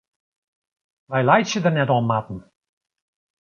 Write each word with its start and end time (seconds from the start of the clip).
Wy 1.09 1.21
laitsje 1.23 1.59
der 1.63 1.73
net 1.75 1.91
om, 1.97 2.05
Marten. 2.09 2.39